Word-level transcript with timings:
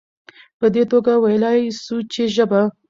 په 0.59 0.67
دي 0.73 0.83
توګه 0.91 1.11
ويلايي 1.23 1.67
شو 1.83 1.97
چې 2.13 2.21
ژبه 2.35 2.61